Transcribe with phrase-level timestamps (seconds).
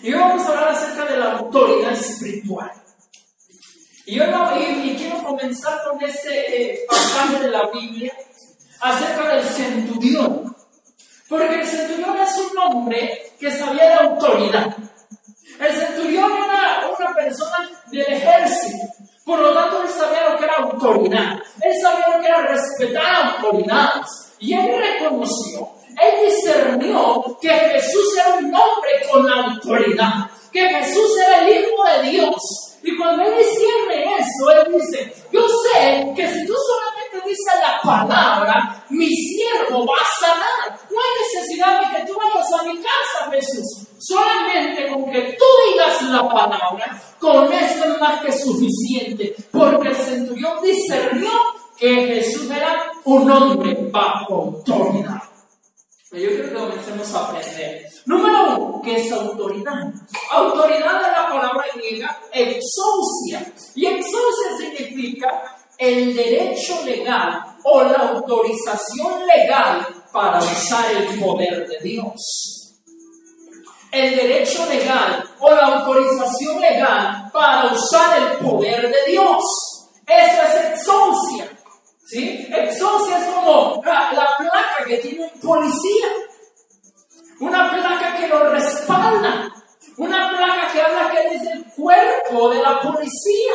[0.00, 2.72] Y hoy vamos a hablar acerca de la autoridad espiritual.
[4.06, 4.28] Y hoy
[4.84, 8.12] y, quiero comenzar con este eh, pasaje de la Biblia
[8.80, 10.56] acerca del centurión.
[11.28, 14.76] Porque el centurión es un hombre que sabía de autoridad.
[15.60, 18.86] El centurión era una persona del ejército.
[19.24, 21.38] Por lo tanto, él sabía lo que era autoridad.
[21.60, 24.32] Él sabía lo que era respetar autoridades.
[24.40, 25.70] Y él reconoció,
[26.00, 30.30] él discernió que Jesús era un hombre con autoridad.
[30.52, 32.72] Que Jesús era el Hijo de Dios.
[32.82, 37.80] Y cuando él discierne eso, él dice, yo sé que si tú solamente dices la
[37.80, 40.80] palabra, mi siervo va a sanar.
[40.90, 43.86] No hay necesidad de que tú vayas a mi casa, Jesús.
[43.98, 49.36] Solamente con que tú digas la palabra, con eso es más que suficiente.
[49.52, 51.30] Porque el centurión discernió
[51.76, 55.31] que Jesús era un hombre bajo autoridad.
[56.12, 57.86] Yo creo que comencemos a aprender.
[58.04, 59.92] Número uno, ¿qué es autoridad?
[60.30, 63.52] Autoridad es la palabra griega exousia.
[63.74, 71.78] Y exousia significa el derecho legal o la autorización legal para usar el poder de
[71.80, 72.62] Dios
[73.92, 79.44] el derecho legal o la autorización legal para usar el poder de Dios.
[80.06, 81.61] Eso es exoncia.
[82.12, 82.46] ¿Sí?
[82.52, 86.08] Es como la, la placa que tiene un policía.
[87.40, 89.52] Una placa que lo respalda.
[89.96, 93.52] Una placa que habla que es el cuerpo de la policía.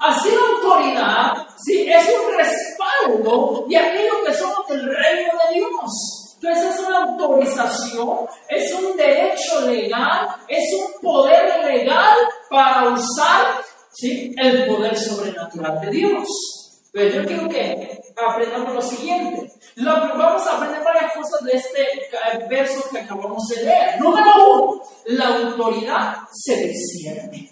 [0.00, 1.86] Así la autoridad ¿sí?
[1.90, 6.36] es un respaldo de aquello que somos del reino de Dios.
[6.40, 12.16] Entonces es una autorización, es un derecho legal, es un poder legal
[12.48, 13.60] para usar
[14.00, 16.57] el poder sobrenatural de Dios.
[16.92, 19.52] Pero yo quiero que aprendamos lo siguiente.
[19.76, 24.00] vamos a aprender varias cosas de este eh, verso que acabamos de leer.
[24.00, 27.50] Número uno, la autoridad se discierne.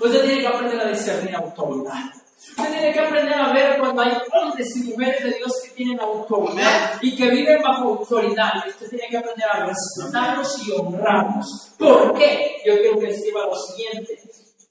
[0.00, 2.04] Usted tiene que aprender a discernir autoridad.
[2.36, 6.00] Usted tiene que aprender a ver cuando hay hombres y mujeres de Dios que tienen
[6.00, 8.52] autoridad y que viven bajo autoridad.
[8.66, 11.72] Y usted tiene que aprender a respetarlos y honrarlos.
[11.78, 12.62] ¿Por qué?
[12.64, 14.20] Yo quiero que escriba lo siguiente.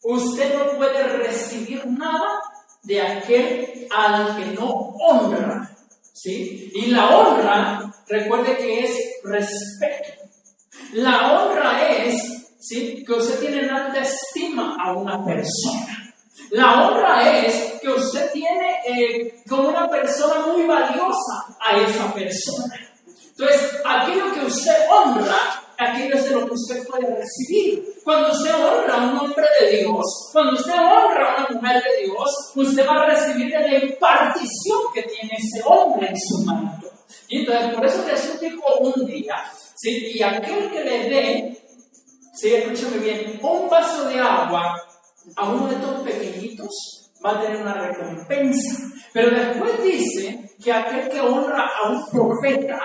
[0.04, 2.42] Usted no puede recibir nada
[2.84, 5.70] de aquel al que no honra.
[6.14, 6.72] ¿Sí?
[6.76, 8.92] Y la honra, recuerde que es
[9.24, 10.22] respeto.
[10.94, 13.04] La honra es ¿sí?
[13.06, 16.14] que usted tiene alta estima a una persona.
[16.52, 22.76] La honra es que usted tiene eh, como una persona muy valiosa a esa persona.
[23.30, 25.38] Entonces, aquello que usted honra,
[25.80, 27.94] aquello es lo que usted puede recibir.
[28.04, 32.06] Cuando usted honra a un hombre de Dios, cuando usted honra a una mujer de
[32.06, 36.92] Dios, usted va a recibir de la impartición que tiene ese hombre en su manto.
[37.30, 39.36] Y entonces, por eso Jesús dijo un día,
[39.76, 40.12] ¿sí?
[40.16, 41.64] y aquel que le dé,
[42.34, 44.76] sí, escúchame bien, un vaso de agua
[45.36, 48.84] a uno de estos pequeñitos va a tener una recompensa.
[49.14, 52.80] Pero después dice que aquel que honra a un profeta,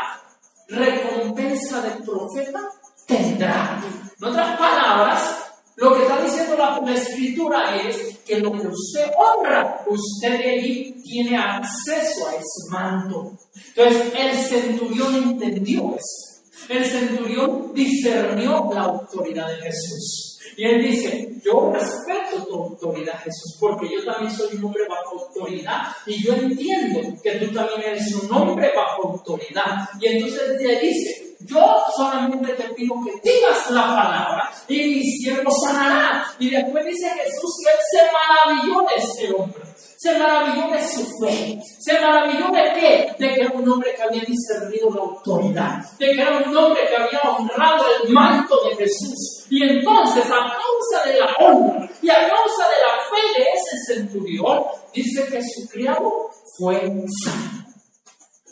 [0.69, 2.61] recompensa del profeta
[3.07, 3.83] tendrá.
[4.19, 5.45] En otras palabras,
[5.77, 11.03] lo que está diciendo la, escritura es que lo que usted honra, usted de allí
[11.03, 13.33] tiene acceso a ese manto.
[13.75, 16.35] Entonces el centurión entendió eso.
[16.69, 20.39] El centurión discernió la autoridad de Jesús.
[20.57, 25.27] Y él dice, yo respeto tu autoridad, Jesús, porque yo también soy un hombre bajo
[25.27, 29.89] autoridad y yo entiendo que tú también eres un hombre bajo autoridad.
[30.01, 35.51] Y entonces le dice, yo solamente te pido que digas la palabra y mi siervo
[35.51, 36.25] sanará.
[36.39, 39.63] Y después dice Jesús que se maravilló de este hombre.
[39.97, 41.61] Se maravilló de su fe.
[41.81, 43.15] Se maravilló de qué?
[43.19, 45.85] De que era un hombre que había discernido la autoridad.
[45.99, 49.47] De que era un hombre que había honrado el manto de Jesús.
[49.51, 53.95] Y entonces, a causa de la honra y a causa de la fe de ese
[53.95, 56.81] centurión, dice que su criado fue
[57.25, 57.67] sano.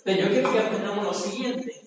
[0.05, 1.82] Pero yo quiero que aprendamos lo siguiente.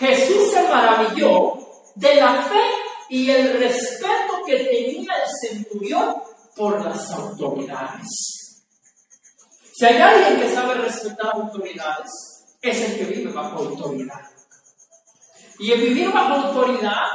[0.00, 1.58] Jesús se maravilló
[1.94, 2.64] de la fe
[3.10, 6.14] y el respeto que tenía el centurión
[6.56, 8.08] por las autoridades.
[9.74, 12.10] Si hay alguien que sabe respetar autoridades,
[12.62, 14.20] es el que vive bajo autoridad.
[15.58, 17.06] Y el vivir bajo autoridad,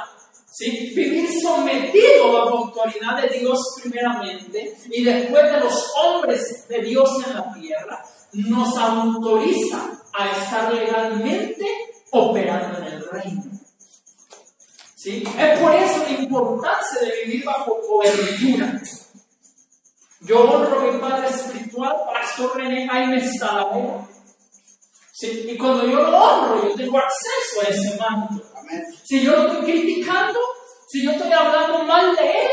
[0.52, 0.94] ¿sí?
[0.96, 7.34] vivir sometido bajo autoridad de Dios primeramente y después de los hombres de Dios en
[7.34, 11.66] la tierra, nos autoriza a estar legalmente
[12.16, 13.44] operando en el reino.
[14.96, 15.24] ¿Sí?
[15.38, 18.82] Es por eso la importancia de vivir bajo cobertura.
[20.22, 24.08] Yo honro a mi padre espiritual, Pastor René Jaime Salamea.
[25.14, 25.46] ¿Sí?
[25.48, 28.44] Y cuando yo lo honro, yo tengo acceso a ese manto.
[29.04, 30.40] Si yo lo estoy criticando,
[30.88, 32.52] si yo estoy hablando mal de él,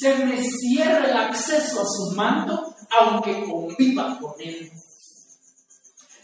[0.00, 4.70] se me cierra el acceso a su manto, aunque conviva con él.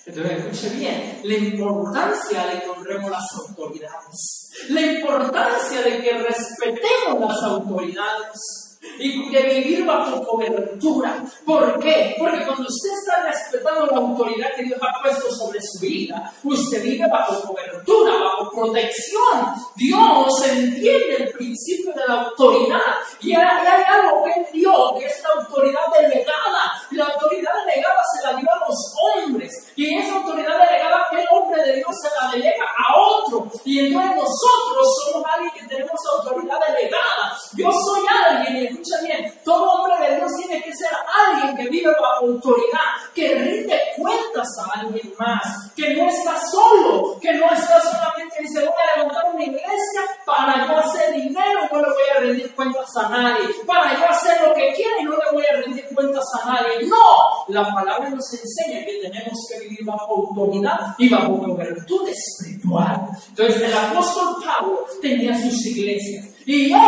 [0.07, 7.33] Entonces, escuche bien, la importancia de que honremos las autoridades, la importancia de que respetemos
[7.33, 8.64] las autoridades
[8.99, 11.23] y de vivir bajo cobertura.
[11.45, 12.15] ¿Por qué?
[12.19, 16.83] Porque cuando usted está respetando la autoridad que Dios ha puesto sobre su vida, usted
[16.83, 19.55] vive bajo cobertura, bajo protección.
[19.77, 22.81] Dios entiende el principio de la autoridad
[23.21, 26.73] y hay, algo que Él dio, que es la autoridad delegada.
[26.91, 29.73] Y la autoridad delegada se la dio a los hombres.
[29.77, 33.51] Y esa autoridad delegada que el hombre de Dios se la delega a otro.
[33.65, 37.37] Y entonces nosotros somos alguien que tenemos autoridad delegada.
[37.57, 40.91] Yo soy alguien escucha bien, todo hombre de Dios tiene que ser
[41.29, 42.81] alguien que vive bajo autoridad,
[43.15, 48.61] que rinde cuentas a alguien más, que no está solo, que no está solamente dice
[48.61, 52.97] voy a levantar una iglesia para yo hacer dinero no le voy a rendir cuentas
[52.97, 56.25] a nadie, para yo hacer lo que quiera y no le voy a rendir cuentas
[56.43, 56.87] a nadie.
[56.87, 63.09] No, la palabra nos enseña que tenemos que vivir bajo autoridad y bajo cobertura espiritual.
[63.29, 66.79] Entonces el apóstol Pablo tenía sus iglesias y él,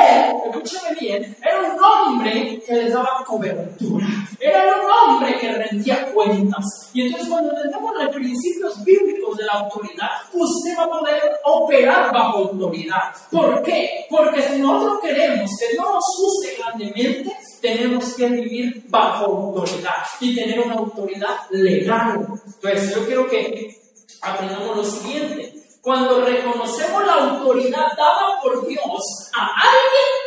[0.66, 4.06] escúchame bien, era un hombre que les daba cobertura.
[4.38, 6.90] Era un hombre que rendía cuentas.
[6.92, 12.12] Y entonces cuando tenemos los principios bíblicos de la autoridad, usted va a poder operar
[12.12, 13.14] bajo autoridad.
[13.30, 14.06] ¿Por qué?
[14.10, 20.34] Porque si nosotros queremos que Dios nos use grandemente, tenemos que vivir bajo autoridad y
[20.34, 22.26] tener una autoridad legal.
[22.44, 23.76] Entonces yo quiero que
[24.22, 25.52] aprendamos lo siguiente.
[25.80, 30.25] Cuando reconocemos la autoridad dada por Dios a alguien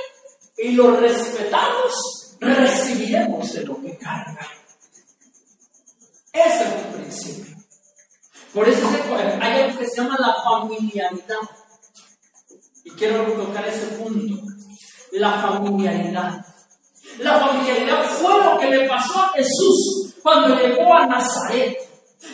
[0.61, 4.47] y lo respetamos, recibiremos de lo que carga.
[6.33, 7.55] Ese es el principio.
[8.53, 8.87] Por eso
[9.41, 11.37] hay algo que se llama la familiaridad.
[12.83, 14.41] Y quiero tocar ese punto.
[15.13, 16.45] La familiaridad.
[17.19, 21.77] La familiaridad fue lo que le pasó a Jesús cuando llegó a Nazaret.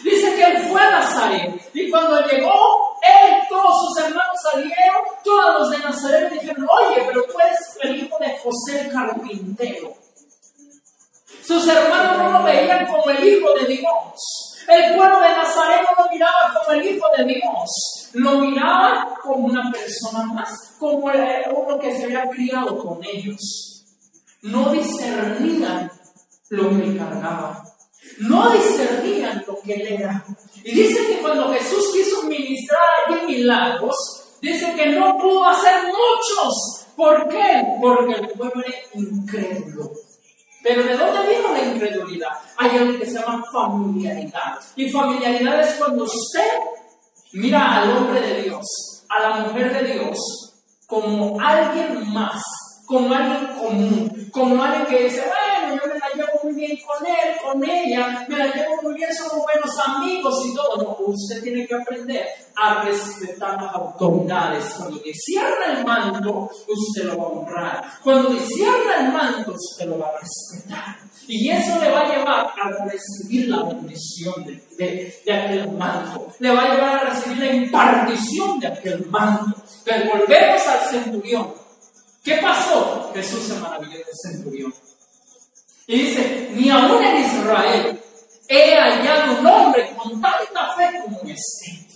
[0.04, 2.95] Dice que él fue a Nazaret y cuando llegó
[3.50, 8.18] todos sus hermanos salieron, todos los de Nazaret dijeron, oye, pero tú eres el hijo
[8.20, 9.94] de José carpintero.
[11.46, 14.56] Sus hermanos no lo veían como el hijo de Dios.
[14.68, 18.10] El pueblo de Nazaret no lo miraba como el hijo de Dios.
[18.14, 21.12] Lo miraba como una persona más, como
[21.54, 23.86] uno que se había criado con ellos.
[24.42, 25.92] No discernían
[26.50, 27.64] lo que él cargaba.
[28.20, 30.26] No discernían lo que él era.
[30.66, 33.96] Y dice que cuando Jesús quiso ministrar allí milagros,
[34.42, 36.88] dice que no pudo hacer muchos.
[36.96, 37.64] ¿Por qué?
[37.80, 39.92] Porque el pueblo era incrédulo.
[40.64, 42.30] Pero ¿de dónde vino la incredulidad?
[42.58, 44.60] Hay algo que se llama familiaridad.
[44.76, 46.52] Y familiaridad es cuando usted
[47.34, 48.66] mira al hombre de Dios,
[49.08, 50.18] a la mujer de Dios,
[50.88, 52.42] como alguien más,
[52.88, 55.55] como alguien común, como alguien que dice, bueno,
[56.56, 60.78] bien con él, con ella, me la llevo muy bien, somos buenos amigos y todo.
[60.78, 62.26] No, usted tiene que aprender
[62.56, 64.66] a respetar las autoridades.
[64.78, 67.86] Cuando cierra el manto, usted lo va a honrar.
[68.04, 71.06] Cuando cierra el manto, usted lo va a respetar.
[71.28, 74.62] Y eso le va a llevar a recibir la bendición de,
[75.26, 76.28] de, aquel manto.
[76.40, 79.56] Le va a llevar a recibir la impartición de aquel manto.
[79.86, 81.54] Entonces volvemos al centurión.
[82.24, 83.12] ¿Qué pasó?
[83.14, 84.74] Jesús se maravilló del centurión.
[85.88, 88.02] Y dice, ni aún en Israel
[88.48, 91.88] he hallado un hombre con tanta fe como este.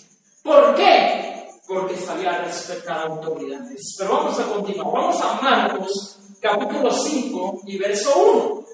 [0.43, 1.50] ¿Por qué?
[1.67, 3.96] Porque sabía respetar autoridades.
[3.98, 4.93] Pero vamos a continuar.
[4.93, 8.65] Vamos a Marcos, capítulo 5 y verso 1.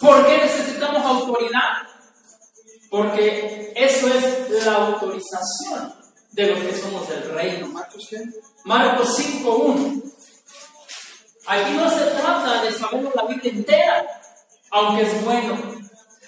[0.00, 1.82] ¿Por qué necesitamos autoridad?
[2.90, 5.94] Porque eso es la autorización
[6.30, 7.68] de lo que somos del reino.
[8.64, 10.13] Marcos 5.1.
[11.46, 14.06] Aquí no se trata de saber la Biblia entera,
[14.70, 15.54] aunque es bueno.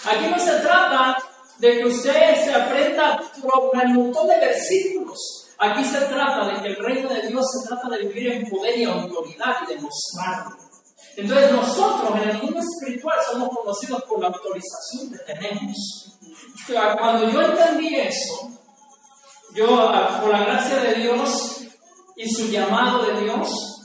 [0.05, 1.17] Aquí no se trata
[1.59, 5.19] de que usted se aprenda un montón de versículos.
[5.59, 8.79] Aquí se trata de que el reino de Dios se trata de vivir en poder
[8.79, 10.57] y autoridad y demostrarlo.
[11.17, 16.19] Entonces nosotros en el mundo espiritual somos conocidos por la autorización que tenemos.
[16.99, 18.51] Cuando yo entendí eso,
[19.55, 19.67] yo
[20.21, 21.63] por la gracia de Dios
[22.17, 23.76] y su llamado de Dios,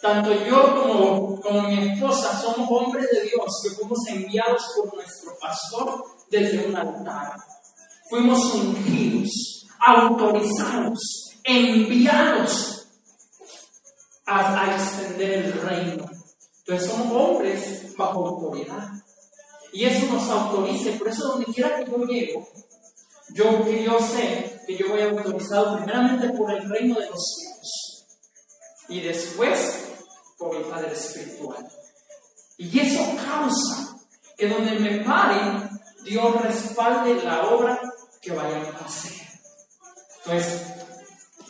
[0.00, 5.32] tanto yo como, como mi esposa somos hombres de Dios que fuimos enviados por nuestro
[5.38, 7.32] pastor desde un altar.
[8.08, 11.00] Fuimos ungidos, autorizados,
[11.44, 12.86] enviados
[14.26, 16.10] a, extender el reino.
[16.60, 18.88] Entonces somos hombres bajo autoridad.
[19.72, 22.48] Y eso nos autoriza, por eso donde quiera que yo llego,
[23.32, 27.90] yo, yo sé que yo voy autorizado primeramente por el reino de los cielos
[28.90, 29.89] y después
[30.80, 31.68] Padre Espiritual.
[32.56, 33.96] Y eso causa
[34.36, 35.68] que donde me pare,
[36.04, 37.78] Dios respalde la obra
[38.20, 39.12] que vayan a hacer.
[40.24, 40.62] Pues,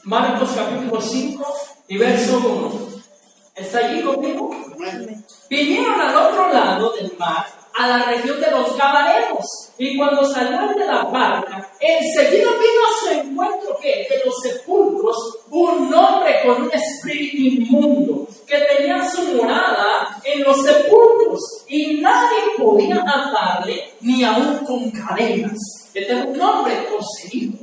[0.02, 1.54] Marcos capítulo 5
[1.88, 3.02] y verso 1.
[3.54, 4.50] ¿Está allí conmigo?
[5.48, 10.74] Vinieron al otro lado del mar, a la región de los Gadarenos, y cuando salieron
[10.74, 16.62] de la barca, enseguida vino a su encuentro que de los sepulcros un hombre con
[16.62, 24.24] un espíritu inmundo, que tenía su morada en los sepulcros, y nadie podía atarle ni
[24.24, 25.58] aún con cadenas.
[25.94, 27.58] Este era un hombre poseído.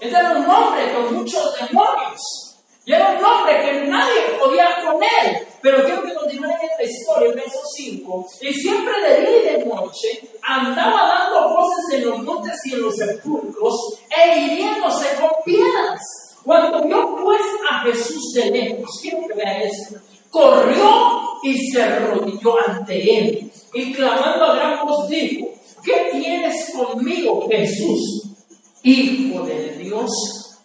[0.00, 2.56] Este era un hombre con muchos demonios.
[2.84, 5.46] Y era un hombre que nadie podía con él.
[5.62, 8.26] Pero quiero que continúen en esta historia, en verso 5.
[8.40, 12.82] Y siempre de día y de noche andaba dando voces en los montes y en
[12.82, 13.74] los sepulcros
[14.10, 16.00] e hiriéndose con piedras.
[16.42, 17.40] Cuando vio pues
[17.70, 23.52] a Jesús de lejos, quiero que vean esto, corrió y se arrodilló ante él.
[23.72, 25.48] Y clamando a gran voz dijo,
[25.84, 28.24] ¿qué tienes conmigo, Jesús,
[28.82, 30.10] Hijo del Dios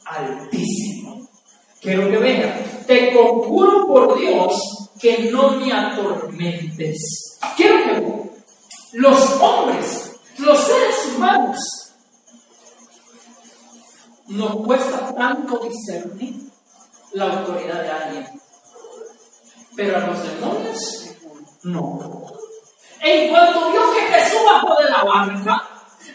[0.06, 1.30] Altísimo?
[1.80, 7.40] Quiero que vean, te conjuro por Dios que no me atormentes.
[7.56, 8.28] Quiero que
[8.94, 11.60] los hombres, los seres humanos,
[14.28, 16.36] nos cuesta tanto discernir
[17.14, 18.42] la autoridad de alguien,
[19.76, 21.12] pero a los demonios
[21.64, 22.26] no.
[23.02, 25.70] En cuanto vio que Jesús bajó de la barca,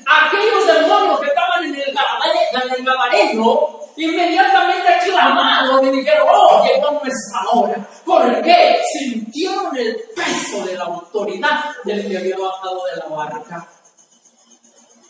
[0.06, 7.88] aquellos demonios que estaban en el gabareno inmediatamente clamaron y dijeron, oh, llegó nuestra hora.
[8.04, 8.80] ¿Por qué?
[8.92, 13.68] Sintieron el peso de la autoridad del que había bajado de la barca.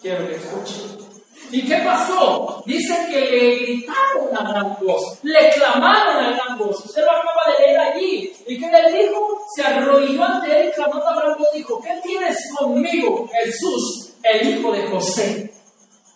[0.00, 1.12] Quiero que escuchen.
[1.52, 2.62] ¿Y qué pasó?
[2.64, 6.82] Dicen que le gritaron a gran voz, le clamaron a gran voz.
[6.86, 8.32] Usted lo acaba de leer allí.
[8.46, 9.38] ¿Y qué le dijo?
[9.54, 11.48] Se arrodilló ante él clamando a gran voz.
[11.54, 15.52] Dijo, ¿qué tienes conmigo, Jesús, el hijo de José?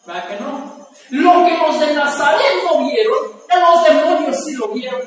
[0.07, 0.76] ¿Verdad que no?
[1.11, 5.01] Lo que los de Nazaret no vieron, los demonios sí lo vieron.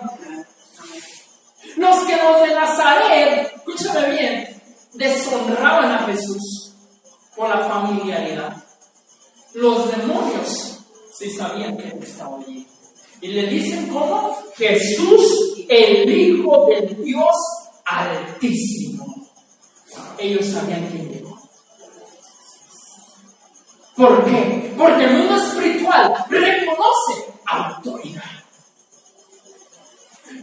[1.76, 4.62] Los que los de Nazaret, escúchame bien,
[4.94, 6.74] deshonraban a Jesús
[7.36, 8.64] por la familiaridad.
[9.54, 10.80] Los demonios
[11.14, 12.68] sí sabían que él estaba allí.
[13.22, 17.36] Y le dicen como Jesús, el Hijo del Dios
[17.86, 19.28] Altísimo.
[20.20, 21.09] Ellos sabían llegó.
[24.00, 24.74] ¿Por qué?
[24.78, 28.24] Porque el mundo espiritual reconoce autoridad.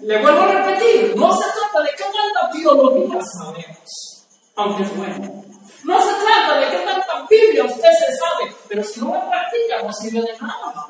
[0.02, 5.42] Le vuelvo a repetir, no se trata de qué tanta teología sabemos, aunque es bueno.
[5.84, 9.82] No se trata de qué tanta Biblia usted se sabe, pero si no la practica
[9.82, 10.86] no sirve de nada.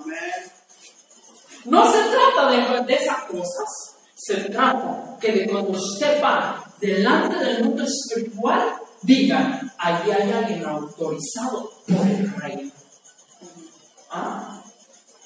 [1.66, 2.50] No se trata
[2.82, 9.72] de, esas cosas, se trata que de cuando usted va delante del mundo espiritual, digan,
[9.78, 12.72] allí hay alguien autorizado por el reino.
[14.10, 14.62] ¿Ah?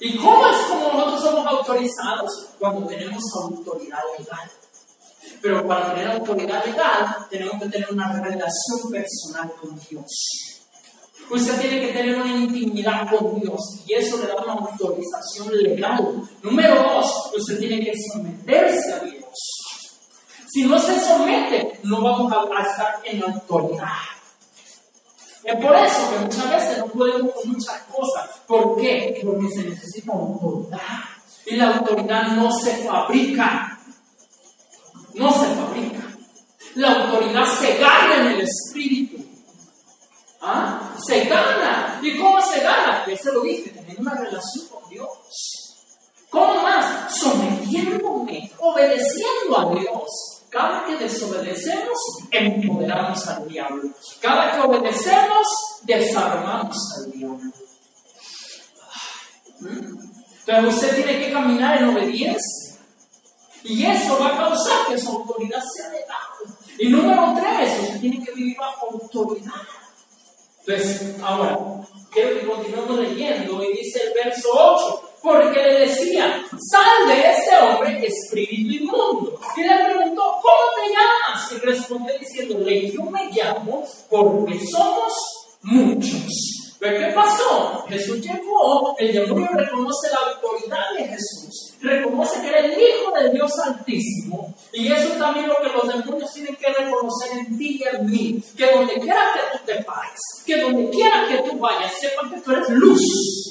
[0.00, 2.48] ¿Y cómo es como nosotros somos autorizados?
[2.58, 4.50] Cuando tenemos autoridad legal.
[5.42, 10.06] Pero para tener autoridad legal, tenemos que tener una relación personal con Dios.
[11.30, 16.28] Usted tiene que tener una intimidad con Dios y eso le da una autorización legal.
[16.42, 19.19] Número dos, usted tiene que someterse a Dios.
[20.52, 23.86] Si no se somete, no vamos a estar en autoridad.
[25.44, 28.30] Es por eso que muchas veces no podemos con muchas cosas.
[28.48, 29.20] ¿Por qué?
[29.24, 30.80] Porque se necesita autoridad.
[31.46, 33.78] Y la autoridad no se fabrica.
[35.14, 36.02] No se fabrica.
[36.74, 39.24] La autoridad se gana en el espíritu.
[40.40, 40.94] ¿Ah?
[41.06, 42.00] Se gana.
[42.02, 43.04] ¿Y cómo se gana?
[43.06, 45.08] Ya se lo dije, tener una relación con Dios.
[46.28, 47.16] ¿Cómo más?
[47.16, 50.29] Sometiéndome, obedeciendo a Dios.
[50.50, 51.96] Cada que desobedecemos,
[52.30, 53.88] empoderamos al diablo.
[54.20, 55.46] Cada que obedecemos,
[55.82, 57.52] desarmamos al diablo.
[59.60, 62.80] Entonces usted tiene que caminar en obediencia.
[63.62, 66.56] Y eso va a causar que su autoridad sea legal.
[66.78, 69.52] Y número tres, usted tiene que vivir bajo autoridad.
[70.66, 71.58] Entonces, ahora,
[72.10, 77.56] quiero que continuemos leyendo y dice el verso 8 porque le decían, sal de este
[77.58, 79.38] hombre espíritu inmundo.
[79.56, 81.52] Y le preguntó, ¿cómo te llamas?
[81.52, 85.12] Y respondió diciéndole, yo me llamo porque somos
[85.62, 86.60] muchos.
[86.80, 87.84] ¿Pero qué pasó?
[87.88, 93.32] Jesús llegó, el demonio reconoce la autoridad de Jesús, reconoce que era el Hijo del
[93.34, 97.96] Dios Altísimo, y eso también lo que los demonios tienen que reconocer en ti y
[97.96, 101.92] en mí, que donde quiera que tú te pares, que donde quiera que tú vayas,
[102.00, 103.49] sepan que tú eres luz.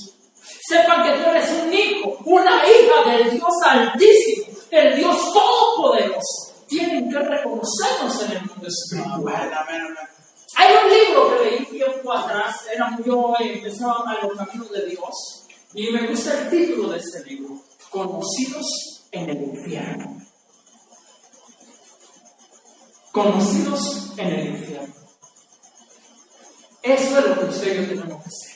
[0.69, 6.53] Sepan que tú eres un hijo, una hija del Dios altísimo, del Dios todopoderoso.
[6.67, 9.51] Tienen que reconocernos en el mundo espiritual.
[10.57, 15.47] Hay un libro que leí tiempo atrás, era yo empezaba a los caminos de Dios,
[15.73, 17.55] y me gusta el título de ese libro,
[17.89, 20.21] Conocidos en el infierno.
[23.11, 24.93] Conocidos en el infierno.
[26.83, 28.48] Eso es lo que usted y yo tenemos que ser.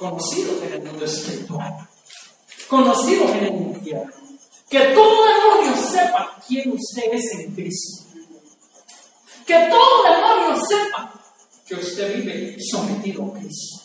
[0.00, 1.76] Conocidos en el mundo espiritual.
[2.68, 4.10] Conocidos en el infierno.
[4.70, 8.06] Que todo demonio sepa quién usted es en Cristo.
[9.46, 11.12] Que todo demonio sepa
[11.66, 13.82] que usted vive sometido a Cristo.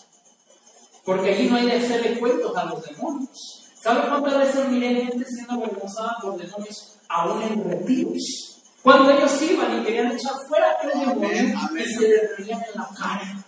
[1.04, 3.66] Porque allí no hay de hacerle cuentos a los demonios.
[3.84, 8.62] ¿Sabe cuántas veces miré gente siendo avergonzada por demonios aún en retiros?
[8.82, 12.90] Cuando ellos iban y querían echar fuera aquel demonio y se le reían en la
[12.98, 13.46] cara.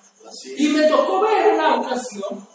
[0.57, 2.47] Y me tocó ver una ocasión,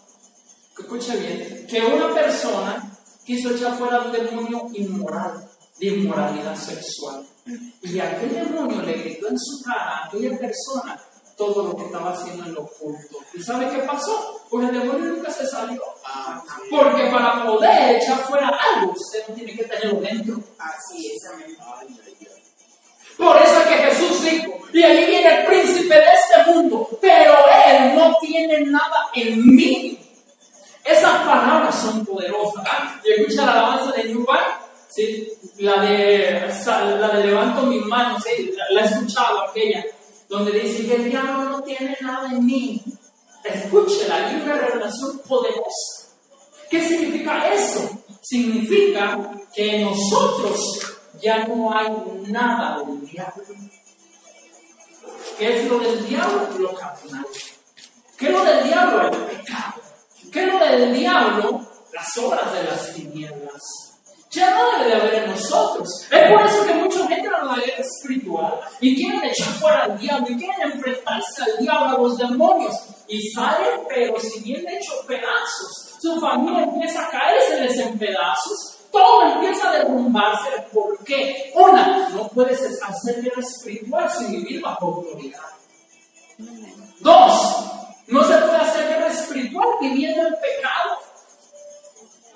[0.78, 2.90] escuche bien, que una persona
[3.24, 5.48] quiso echar fuera un demonio inmoral,
[5.78, 7.26] de inmoralidad sexual.
[7.82, 11.00] Y aquel demonio le gritó en su cara a aquella persona
[11.36, 13.18] todo lo que estaba haciendo en lo oculto.
[13.34, 14.42] ¿Y sabe qué pasó?
[14.48, 15.82] Pues el demonio nunca se salió.
[16.04, 20.40] Ah, Porque para poder echar fuera algo, usted no tiene que tenerlo dentro.
[20.58, 21.56] Así es, amén.
[23.16, 27.34] Por eso es que Jesús dijo, y ahí viene el príncipe de este mundo, pero
[27.66, 29.98] él no tiene nada en mí.
[30.84, 32.64] Esas palabras son poderosas.
[33.04, 34.24] Y escucha la alabanza de New
[35.58, 36.48] la, de,
[37.00, 38.52] la de levanto mis manos, ¿sí?
[38.70, 39.84] la, he escuchado aquella,
[40.28, 42.82] donde dice que el diablo no tiene nada en mí.
[43.44, 46.08] Escúchela, hay una revelación poderosa.
[46.70, 47.90] ¿Qué significa eso?
[48.22, 50.80] Significa que nosotros
[51.20, 51.88] ya no hay
[52.28, 53.44] nada del diablo.
[55.38, 56.48] ¿Qué es lo del diablo?
[56.58, 57.26] Lo carnal.
[58.16, 59.02] ¿Qué es lo del diablo?
[59.02, 59.82] El pecado.
[60.32, 61.66] ¿Qué es lo del diablo?
[61.92, 63.81] Las obras de las tinieblas.
[64.32, 65.88] Ya no debe de haber en nosotros.
[66.10, 69.98] Es por eso que mucha gente en la guerra espiritual y quieren echar fuera al
[69.98, 72.74] diablo y quieren enfrentarse al diablo, a los demonios.
[73.08, 75.98] Y salen, pero si bien hecho pedazos.
[76.00, 80.50] Su familia empieza a caerse en pedazos todo empieza a derrumbarse.
[80.72, 81.50] ¿Por qué?
[81.54, 85.40] Una, no puedes hacer guerra espiritual sin vivir bajo autoridad.
[87.00, 87.64] Dos,
[88.06, 90.98] no se puede hacer guerra espiritual viviendo el pecado.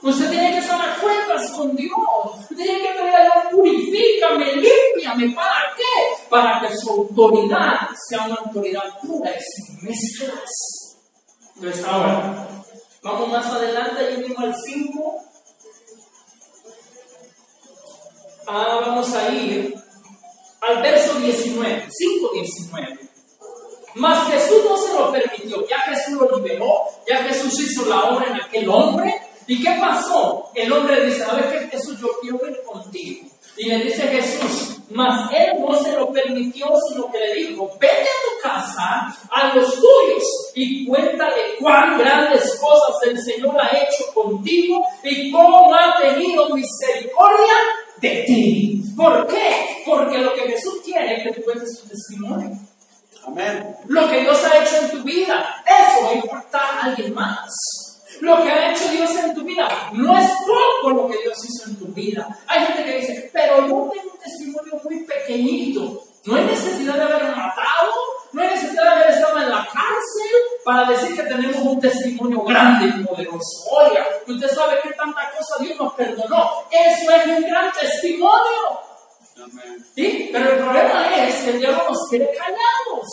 [0.02, 1.96] Usted tiene que estar cuentas con Dios.
[2.40, 5.34] Usted tiene que pedir a Dios, purifícame, límpiame.
[5.34, 6.24] ¿Para qué?
[6.28, 10.50] Para que su autoridad sea una autoridad pura y sin mezclas.
[11.56, 12.48] Entonces ahora,
[13.02, 15.22] vamos más adelante, yo mismo al 5.
[18.48, 19.74] Ah, vamos a ir
[20.60, 22.98] al verso 19, 5, 19.
[23.94, 28.26] Mas Jesús no se lo permitió, ya Jesús lo liberó, ya Jesús hizo la obra
[28.26, 29.25] en aquel hombre.
[29.46, 30.50] ¿Y qué pasó?
[30.54, 33.28] El hombre dice, ver qué Jesús, yo quiero ir contigo.
[33.56, 38.02] Y le dice Jesús, mas él no se lo permitió, sino que le dijo, vete
[38.02, 44.12] a tu casa, a los tuyos, y cuéntale cuán grandes cosas el Señor ha hecho
[44.12, 47.54] contigo y cómo ha tenido misericordia
[48.00, 48.82] de ti.
[48.96, 49.82] ¿Por qué?
[49.86, 52.50] Porque lo que Jesús quiere es que tú cuentes tu testimonio.
[53.26, 53.76] Amén.
[53.88, 57.85] Lo que Dios ha hecho en tu vida, eso va a impactar a alguien más.
[58.20, 61.70] Lo que ha hecho Dios en tu vida no es poco lo que Dios hizo
[61.70, 62.26] en tu vida.
[62.46, 66.02] Hay gente que dice, pero yo tengo un testimonio muy pequeñito.
[66.24, 67.92] No hay necesidad de haber matado,
[68.32, 72.42] no hay necesidad de haber estado en la cárcel para decir que tenemos un testimonio
[72.42, 73.70] grande y poderoso.
[73.70, 76.64] Oiga, usted sabe que tanta cosa Dios nos perdonó.
[76.70, 78.86] Eso es un gran testimonio.
[79.94, 80.30] ¿Sí?
[80.32, 83.06] Pero el problema es que el diablo nos quiere callados.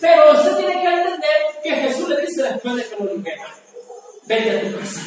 [0.00, 3.46] Pero usted tiene que entender que Jesús le dice después de que lo libera,
[4.26, 5.00] vete a tu casa.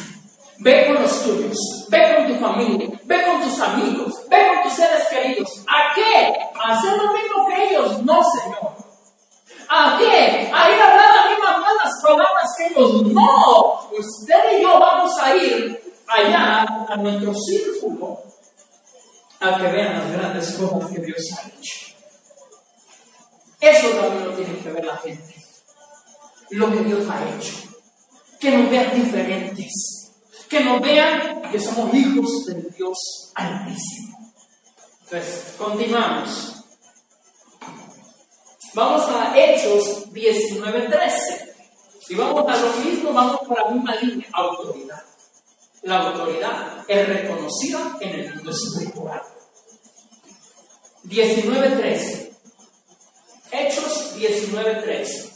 [0.58, 4.72] Ve con los tuyos, ve con tu familia, ve con tus amigos, ve con tus
[4.72, 5.48] seres queridos.
[5.66, 6.34] ¿A qué?
[6.58, 8.02] A hacer lo mismo que ellos.
[8.02, 8.72] No, Señor.
[9.68, 10.50] ¿A qué?
[10.54, 13.02] A ir a hablar las mismas malas palabras que ellos.
[13.02, 13.88] No.
[13.98, 18.22] Usted y yo vamos a ir allá a nuestro círculo
[19.40, 21.86] a que vean las grandes cosas que Dios ha hecho.
[23.60, 25.34] Eso también lo tiene que ver la gente.
[26.50, 27.75] Lo que Dios ha hecho.
[28.40, 29.96] Que nos vean diferentes
[30.48, 32.96] que nos vean que somos hijos del Dios
[33.34, 34.32] Altísimo.
[35.04, 36.54] Entonces, continuamos.
[38.74, 41.54] Vamos a Hechos 19:13.
[42.08, 45.02] Y vamos a lo mismo, vamos por la misma línea, autoridad.
[45.82, 49.22] La autoridad es reconocida en el mundo espiritual.
[51.04, 52.32] 19:13.
[53.50, 55.35] Hechos 19:13.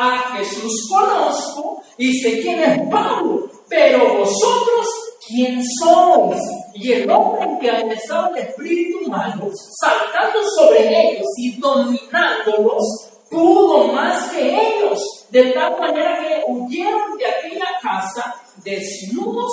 [0.00, 4.86] a Jesús conozco y sé quién es Pablo, pero vosotros,
[5.28, 6.40] ¿quién sois?
[6.74, 13.88] Y el hombre que había estado el espíritu malo, saltando sobre ellos y dominándolos, pudo
[13.88, 18.34] más que ellos, de tal manera que huyeron de aquella casa
[18.64, 19.52] desnudos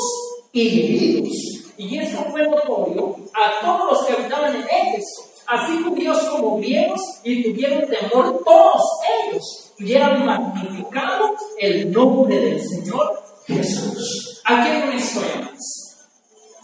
[0.54, 1.38] y heridos.
[1.78, 7.02] Y eso fue notorio a todos los que habitaban en Éfeso, así judíos como griegos,
[7.24, 8.82] y tuvieron temor todos
[9.26, 14.42] ellos, y eran magnificado el nombre del Señor Jesús.
[14.44, 16.08] Aquí hay una historia más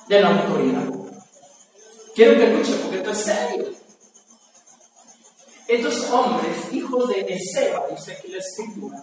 [0.07, 0.83] de la autoridad.
[2.15, 3.73] Quiero que escuchen porque esto es serio.
[5.67, 9.01] Estos hombres, hijos de Ezeba, dice aquí la escritura,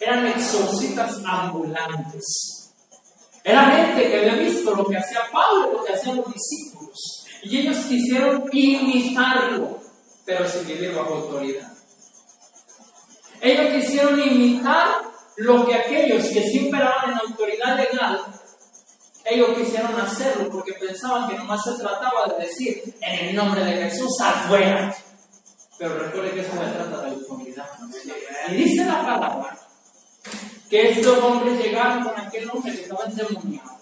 [0.00, 2.70] eran exorcistas ambulantes.
[3.44, 7.26] Era gente que había visto lo que hacía Pablo, lo que hacían los discípulos.
[7.42, 9.78] Y ellos quisieron imitarlo,
[10.24, 11.77] pero sin vivir bajo autoridad.
[13.40, 15.02] Ellos quisieron imitar
[15.36, 18.20] lo que aquellos que siempre estaban en autoridad legal,
[19.24, 23.90] ellos quisieron hacerlo porque pensaban que nomás se trataba de decir en el nombre de
[23.90, 24.94] Jesús afuera.
[25.78, 27.68] Pero recuerde que eso se trata de autoridad.
[28.48, 29.58] Y dice la palabra
[30.68, 33.78] que estos hombres llegaron con aquel hombre que estaba endemoniado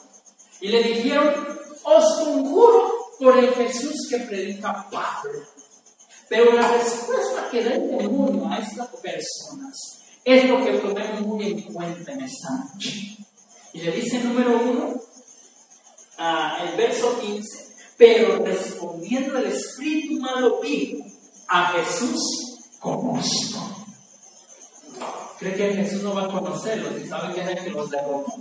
[0.60, 1.34] y le dijeron,
[1.82, 5.55] os conjuro por el Jesús que predica Pablo.
[6.28, 11.52] Pero la respuesta que da el demonio a estas personas es lo que tomemos muy
[11.52, 13.16] en cuenta en esta noche.
[13.72, 14.94] Y le dice número uno,
[16.18, 21.04] el verso 15, pero respondiendo el espíritu malo vivo
[21.48, 22.20] a Jesús
[22.80, 23.86] conozco.
[25.38, 28.32] ¿Cree que Jesús no va a conocerlos y sabe que es el que los derrotó?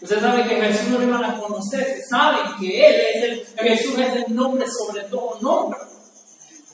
[0.00, 3.46] Usted sabe que Jesús no le van a conocer, si saben que Él es el,
[3.68, 5.78] Jesús es el nombre sobre todo nombre.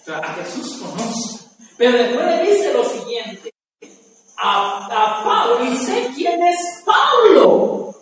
[0.04, 1.46] O sea, a Jesús conozco.
[1.78, 3.50] Pero después le dice lo siguiente,
[4.36, 7.94] a, a Pablo, y sé quién es Pablo.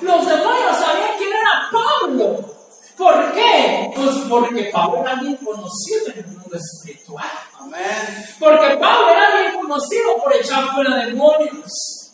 [0.00, 2.54] Los demonios sabían quién era Pablo.
[2.96, 3.90] ¿Por qué?
[3.96, 7.30] Pues porque Pablo era bien conocido en el mundo espiritual.
[7.58, 8.26] Amén.
[8.38, 12.12] Porque Pablo era bien conocido por echar fuera demonios.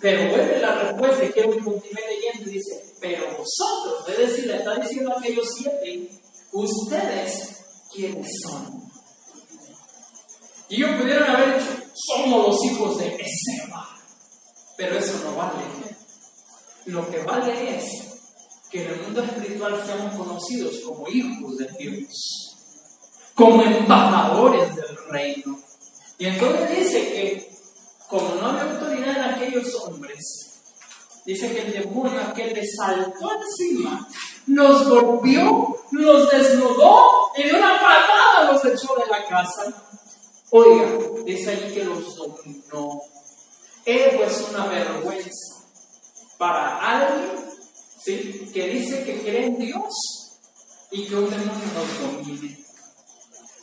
[0.00, 4.46] Pero vuelve la respuesta y quiero que continúe leyendo y dice, pero vosotros, es decir,
[4.46, 6.10] le está diciendo a aquellos siete,
[6.52, 7.53] ustedes,
[7.94, 8.82] ¿quiénes son?
[10.68, 13.88] Y ellos pudieron haber dicho, somos los hijos de Ezeba.
[14.76, 15.62] Pero eso no vale.
[16.86, 17.84] Lo que vale es
[18.70, 22.56] que en el mundo espiritual seamos conocidos como hijos de Dios,
[23.34, 25.58] como embajadores del reino.
[26.18, 27.50] Y entonces dice que,
[28.08, 30.20] como no había autoridad en aquellos hombres,
[31.24, 34.08] dice que el demonio aquel le saltó encima,
[34.46, 39.72] los golpeó, los desnudó y de una patada los echó de la casa.
[40.50, 40.86] Oiga,
[41.24, 43.02] dice allí que los dominó.
[43.84, 45.64] Eso es una vergüenza
[46.38, 47.44] para alguien
[48.02, 48.50] ¿sí?
[48.52, 49.92] que dice que cree en Dios
[50.90, 52.58] y que un demonio nos domine.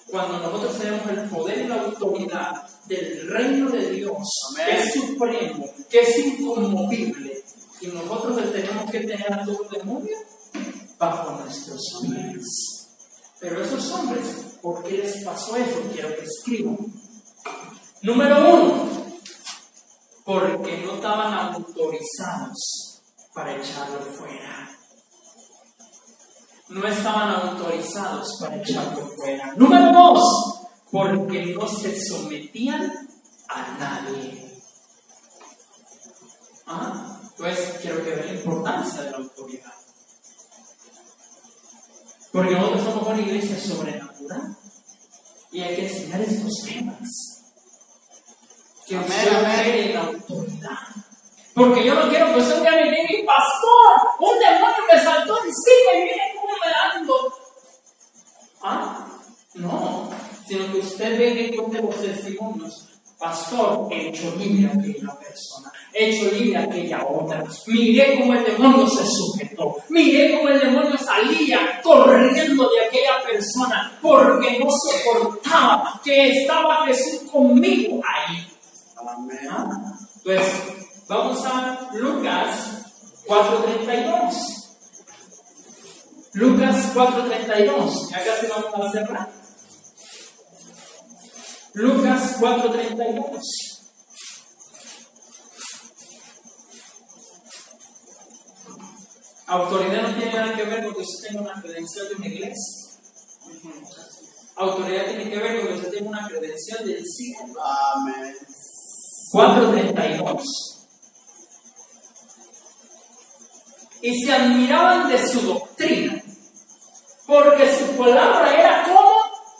[0.07, 4.17] Cuando nosotros tenemos el poder y la autoridad del reino de Dios,
[4.55, 7.43] que es supremo, que es inconmovible,
[7.79, 10.17] y nosotros tenemos que tener a todo demonio
[11.01, 12.87] bajo nuestros pies.
[13.39, 14.27] Pero esos hombres,
[14.61, 15.81] ¿por qué les pasó eso?
[15.91, 16.77] Quiero que escriban.
[18.03, 18.89] Número uno,
[20.23, 23.01] porque no estaban autorizados
[23.33, 24.69] para echarlo fuera.
[26.69, 29.55] No estaban autorizados para echarlo fuera.
[29.55, 30.61] Número dos,
[30.91, 33.09] porque no se sometían
[33.49, 34.55] a nadie.
[36.67, 37.19] ¿Ah?
[37.23, 39.80] Entonces, quiero que vean la importancia de la autoridad.
[42.31, 44.55] Porque nosotros somos una iglesia sobrenatural
[45.51, 47.09] y hay que enseñar estos temas.
[48.87, 50.77] Que usted la autoridad.
[51.53, 55.93] Porque yo no quiero que usted me diga, mi pastor, un demonio me saltó encima
[55.95, 57.33] y mire cómo me ando.
[58.63, 59.07] Ah,
[59.55, 60.09] no,
[60.47, 62.90] sino que usted venga y cuente los testimonios.
[63.21, 67.43] Pastor, he hecho libre a aquella persona, he hecho libre a aquella otra.
[67.67, 73.95] Miré cómo el demonio se sujetó, miré cómo el demonio salía corriendo de aquella persona
[74.01, 78.47] porque no soportaba que estaba Jesús conmigo ahí.
[78.97, 79.37] Amén.
[80.23, 80.41] Pues
[81.07, 82.81] vamos a Lucas
[83.27, 84.61] 4.32.
[86.33, 88.15] Lucas 4.32.
[88.15, 89.40] Acá se vamos a cerrar.
[91.73, 93.41] Lucas 4.32.
[99.47, 102.81] Autoridad no tiene nada que ver con que usted tenga una credencial de una iglesia.
[104.55, 107.53] Autoridad tiene que ver con que usted tenga una credencial del cielo.
[107.95, 108.35] Amén.
[109.33, 110.43] 4.32.
[114.03, 116.23] Y se admiraban de su doctrina,
[117.27, 119.11] porque su palabra era como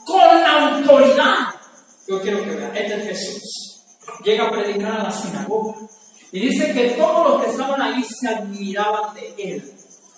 [0.06, 1.51] con autoridad.
[2.12, 3.84] Yo quiero que vean, este es Jesús.
[4.26, 5.76] Llega a predicar a la sinagoga.
[6.34, 9.74] Y dice que todos los que estaban ahí se admiraban de él.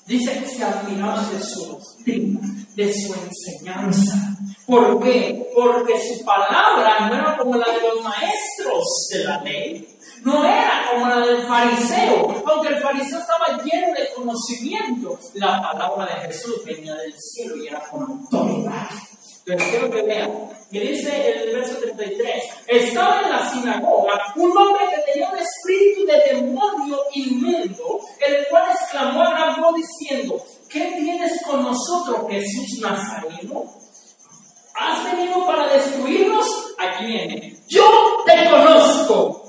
[0.07, 2.39] Dice que se admiraban de su doctrina,
[2.75, 4.35] de su enseñanza.
[4.65, 5.47] ¿Por qué?
[5.53, 9.87] Porque su palabra no era como la de los maestros de la ley,
[10.23, 15.19] no era como la del fariseo, aunque el fariseo estaba lleno de conocimiento.
[15.35, 18.89] La palabra de Jesús venía del cielo y era con autoridad.
[19.45, 20.31] Quiero que vean,
[20.71, 26.05] me dice el verso 33, estaba en la sinagoga un hombre que tenía un espíritu
[26.05, 32.79] de demonio inmundo, el cual exclamó a gran voz diciendo, ¿qué tienes con nosotros, Jesús
[32.81, 33.65] Nazareno?
[34.75, 36.47] ¿Has venido para destruirnos?
[36.77, 37.83] Aquí viene, yo
[38.25, 39.43] te conozco.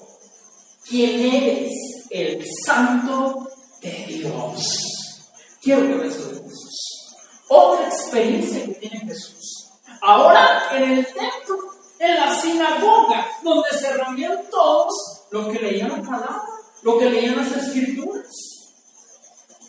[0.88, 1.72] ¿Quién eres?
[2.10, 3.48] El santo
[3.80, 5.30] de Dios.
[5.62, 7.14] Quiero que veas Jesús.
[7.48, 9.33] Otra experiencia que tiene Jesús.
[10.06, 11.56] Ahora en el templo,
[11.98, 14.92] en la sinagoga, donde se reunieron todos
[15.30, 16.42] los que leían la palabra,
[16.82, 18.26] los que leían las escrituras.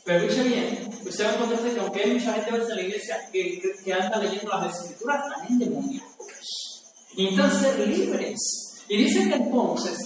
[0.03, 3.29] Pero escuche bien, usted va a encontrarse que aunque hay mucha gente en la iglesia
[3.31, 6.11] que, anda leyendo las escrituras, están endemoniados.
[7.15, 8.39] Y necesitan ser libres.
[8.89, 9.97] Y dicen que entonces,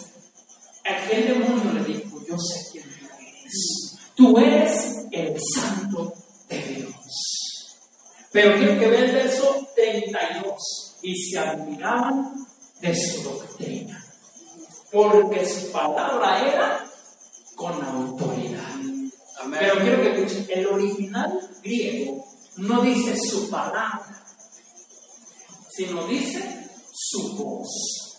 [0.86, 3.98] aquel demonio le dijo, yo sé quién eres.
[4.16, 6.14] Tú eres el santo
[6.48, 6.99] de Dios.
[8.32, 10.98] Pero quiero que vea el verso 32.
[11.02, 12.46] Y se admiraban
[12.82, 14.06] de su doctrina.
[14.92, 16.90] Porque su palabra era
[17.56, 18.76] con autoridad.
[19.42, 19.60] Amén.
[19.60, 22.26] Pero quiero que escuchen, el original griego
[22.58, 24.24] no dice su palabra,
[25.70, 28.18] sino dice su voz.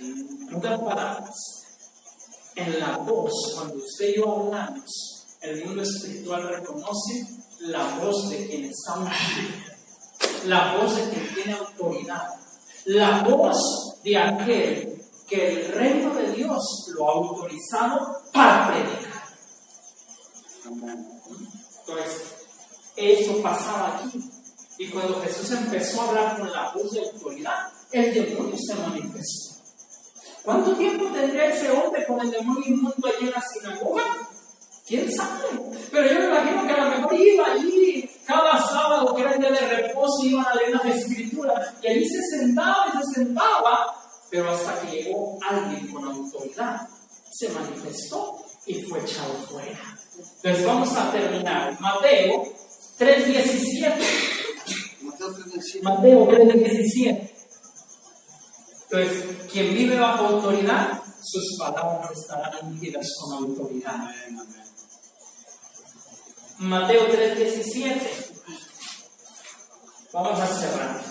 [0.00, 1.30] En otras palabras,
[2.56, 7.26] en la voz, cuando usted y yo hablamos, el mundo espiritual reconoce
[7.62, 9.50] la voz de quien está ungido,
[10.46, 12.28] la voz de quien tiene autoridad,
[12.86, 19.22] la voz de aquel que el reino de Dios lo ha autorizado para predicar.
[20.64, 22.22] Entonces,
[22.96, 24.20] eso pasaba aquí.
[24.78, 29.52] Y cuando Jesús empezó a hablar con la voz de autoridad, el demonio se manifestó.
[30.42, 34.31] ¿Cuánto tiempo tendría ese hombre con el demonio inmundo allí en la sinagoga?
[34.86, 35.44] ¿Quién sabe?
[35.90, 39.40] Pero yo me imagino que a lo mejor iba allí cada sábado, que era el
[39.40, 43.94] día de reposo, iban a leer las escrituras, y allí se sentaba y se sentaba,
[44.30, 46.88] pero hasta que llegó alguien con autoridad,
[47.30, 49.98] se manifestó y fue echado fuera.
[50.36, 51.80] Entonces vamos a terminar.
[51.80, 52.44] Mateo
[52.98, 53.94] 3.17.
[55.02, 55.82] Mateo 3:17.
[55.82, 57.30] Mateo 3.17.
[58.90, 63.94] Entonces, quien vive bajo autoridad, sus palabras estarán ungidas con autoridad.
[63.94, 64.71] Amén, amén.
[66.58, 68.32] Mateo 3.17.
[70.12, 71.02] Vamos a cerrar.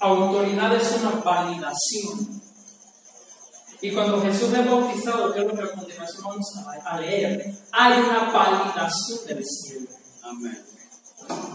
[0.00, 2.40] Autoridad es una validación.
[3.82, 6.46] Y cuando Jesús es bautizado, que es lo que a continuación vamos
[6.84, 9.88] a, leer, hay una validación del cielo.
[10.22, 10.79] Amén.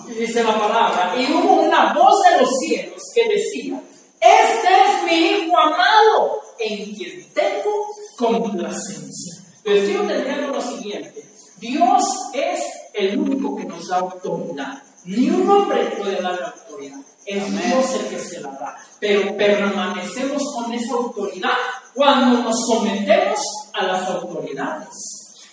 [0.08, 3.82] Y dice la palabra, y hubo una voz de los cielos que decía,
[4.20, 9.36] este es mi Hijo amado, en quien tengo complacencia.
[9.64, 11.26] Entonces quiero terminar con lo siguiente.
[11.58, 12.60] Dios es
[12.94, 14.84] el único que nos da autoridad.
[15.06, 17.00] Ni un hombre puede dar la autoridad.
[17.26, 17.64] Es Amén.
[17.66, 18.78] Dios el que se la da.
[19.00, 21.58] Pero permanecemos con esa autoridad
[21.94, 23.40] cuando nos sometemos
[23.74, 24.90] a las autoridades.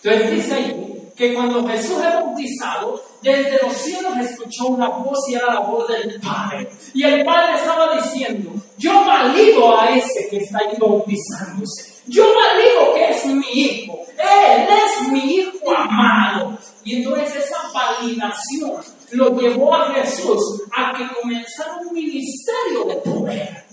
[0.02, 5.34] Entonces dice ahí que cuando Jesús es bautizado, desde los cielos escuchó una voz y
[5.34, 6.68] era la voz del Padre.
[6.92, 11.94] Y el Padre estaba diciendo, yo valido a ese que está ahí bautizándose.
[12.08, 14.00] Yo valido que es mi hijo.
[14.18, 16.58] Él es mi hijo amado.
[16.82, 18.82] Y entonces esa validación
[19.12, 23.64] lo llevó a Jesús a que comenzara un ministerio de poder.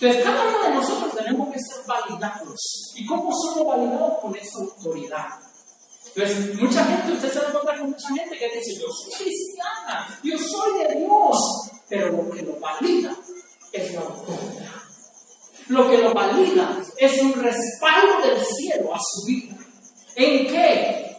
[0.00, 2.94] Entonces, cada uno de nosotros tenemos que ser validados.
[2.96, 4.18] ¿Y cómo somos validados?
[4.22, 5.49] Con esa autoridad.
[6.14, 9.24] Entonces, mucha gente, usted se va a encontrar con mucha gente que dice, yo soy
[9.24, 11.38] cristiana, yo soy de Dios,
[11.88, 13.16] pero lo que lo valida
[13.72, 14.70] es la autoridad.
[15.68, 19.56] Lo que lo valida es un respaldo del cielo a su vida.
[20.16, 21.16] ¿En qué?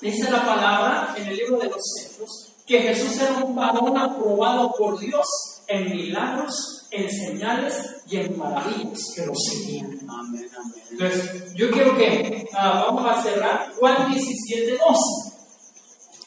[0.00, 4.72] Dice la palabra en el libro de los Hechos que Jesús era un varón aprobado
[4.76, 5.26] por Dios
[5.66, 9.98] en milagros, en señales y en maravillas que lo seguían.
[10.08, 10.84] Amén, amén.
[10.92, 15.34] Entonces, yo quiero que ah, vamos a cerrar Juan 17, 12.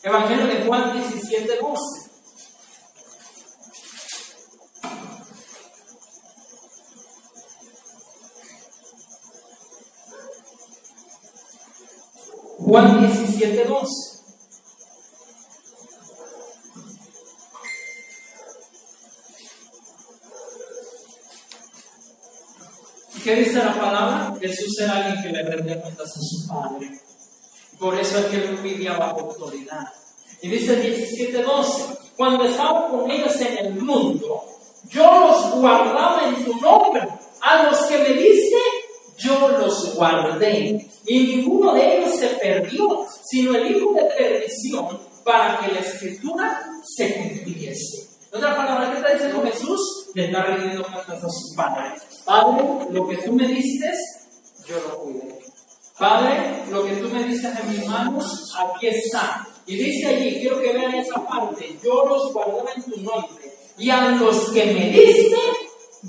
[0.04, 2.08] Evangelio de Juan 17, 12.
[12.60, 14.17] Juan 17, 12.
[23.28, 24.34] ¿Qué dice la palabra?
[24.40, 26.90] Jesús era alguien que le rendía cuentas a su padre.
[27.78, 29.84] Por eso es que él vivía bajo autoridad.
[30.42, 34.46] Y dice 17:12, cuando estaba con ellos en el mundo,
[34.88, 37.06] yo los guardaba en tu nombre.
[37.42, 38.56] A los que me diste,
[39.18, 40.88] yo los guardé.
[41.06, 46.66] Y ninguno de ellos se perdió, sino el hijo de perdición, para que la escritura
[46.96, 48.08] se cumpliese.
[48.32, 49.97] En otra palabra, ¿qué está diciendo Jesús?
[50.18, 51.94] Le está rendiendo cuentas a su padre.
[52.26, 53.94] Padre, lo que tú me diste,
[54.68, 55.40] yo lo cuidé.
[56.00, 59.48] Padre, lo que tú me diste en mis manos, aquí está.
[59.68, 63.54] Y dice allí, quiero que vean esa parte, yo los guardaba en tu nombre.
[63.78, 65.38] Y a los que me diste,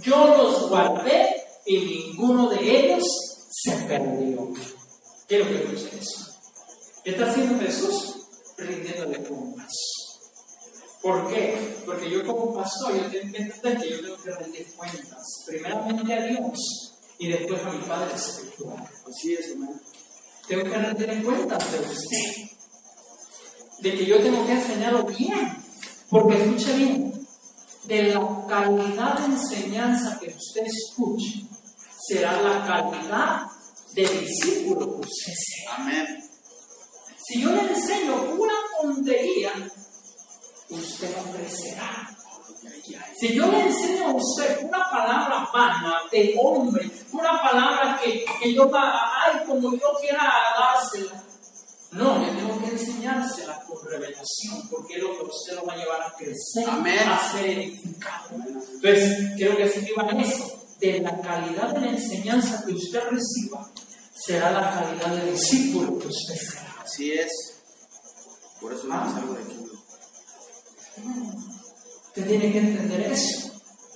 [0.00, 3.04] yo los guardé y ninguno de ellos
[3.50, 4.54] se perdió.
[5.26, 6.34] Quiero que escuchen eso.
[7.04, 8.26] ¿Qué está haciendo Jesús?
[8.56, 9.87] Rindiéndole cuentas.
[11.08, 11.74] ¿Por qué?
[11.86, 15.24] Porque yo como pastor, yo tengo que entender que yo tengo que rendir cuentas.
[15.46, 18.86] Primeramente a Dios y después a mi Padre Espiritual.
[19.08, 19.80] Así es, hermano.
[20.46, 22.50] Tengo que rendir cuentas de usted.
[23.80, 25.56] De que yo tengo que enseñarlo bien.
[26.10, 27.26] Porque escuche bien,
[27.84, 31.46] de la calidad de enseñanza que usted escuche,
[32.06, 33.46] será la calidad
[33.94, 35.74] de discípulo que usted sea.
[35.76, 36.06] Amén.
[37.24, 39.52] Si yo le enseño una tontería,
[40.70, 42.14] usted no crecerá.
[43.18, 48.54] Si yo le enseño a usted una palabra vana de hombre, una palabra que, que
[48.54, 51.22] yo, ay, como yo quiera dársela,
[51.92, 55.76] no, yo tengo que enseñársela con revelación, porque es lo que usted lo va a
[55.76, 56.98] llevar a crecer, Amén.
[57.08, 58.36] a ser edificado.
[58.46, 60.54] Entonces, quiero que se en eso.
[60.78, 63.68] De la calidad de la enseñanza que usted reciba,
[64.14, 66.76] será la calidad de discípulo que usted será.
[66.84, 67.32] Así es.
[68.60, 69.58] Por eso no salgo de aquí.
[72.08, 73.52] Usted tiene que entender eso.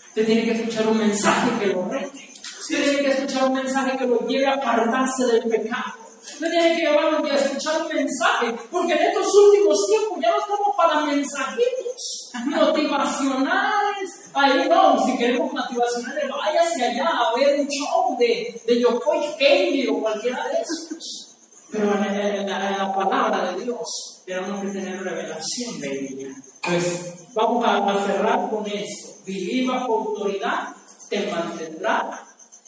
[0.08, 2.28] Usted tiene que escuchar un mensaje que lo rete.
[2.60, 5.94] Usted tiene que escuchar un mensaje que lo lleve a apartarse del pecado.
[6.22, 10.38] Usted tiene que llevarlo a escuchar un mensaje, porque en estos últimos tiempos ya no
[10.38, 14.10] estamos para mensajitos motivacionales.
[14.34, 19.88] Ahí no, si queremos motivacionales, váyase allá a ver un show de, de Yokoi Kenji
[19.88, 21.34] o cualquiera de esos.
[21.70, 26.06] Pero en, en- en la, en la palabra de Dios tenemos que tener revelación de
[26.06, 26.28] ella.
[26.62, 29.08] Pues vamos a, cerrar con esto.
[29.26, 30.74] Vivir bajo autoridad
[31.08, 32.24] te mantendrá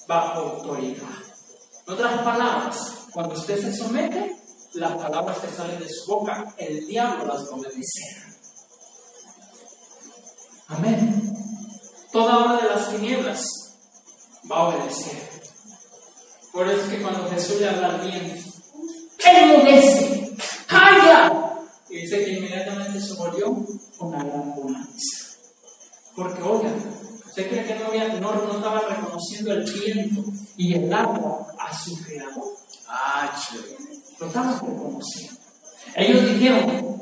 [0.07, 1.09] bajo autoridad.
[1.87, 4.37] En otras palabras, cuando usted se somete,
[4.75, 8.25] las palabras que salen de su boca, el diablo las va a obedecer.
[10.69, 11.37] Amén.
[12.11, 13.45] Toda obra de las tinieblas
[14.51, 15.35] va a obedecer.
[16.53, 18.51] Por eso es que cuando Jesús le habla al viento,
[19.25, 20.33] enmudece,
[20.67, 21.33] calla.
[21.89, 23.57] Y dice que inmediatamente se volvió
[23.99, 25.37] una gran bonanza.
[26.17, 26.75] Porque, oigan,
[27.27, 30.23] ¿usted cree que no, había- no, no estaba reconociendo el viento
[30.57, 32.45] y el agua a su creador?
[32.89, 33.77] Ah, chévere.
[34.21, 35.41] Lo estaban reconociendo.
[35.97, 37.01] Ellos dijeron,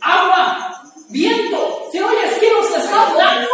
[0.00, 1.58] agua, viento,
[1.90, 3.48] si oyes, ¿quién nos está hablando?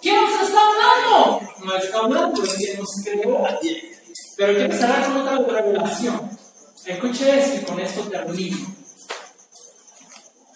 [0.00, 1.40] ¿Quién nos está hablando?
[1.64, 3.46] No está hablando, es quien nos creó.
[4.36, 6.30] Pero quiero cerrar con otra revelación.
[6.86, 8.56] Escuche esto y con esto termino.